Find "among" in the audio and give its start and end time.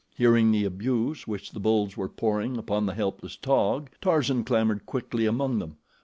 5.27-5.59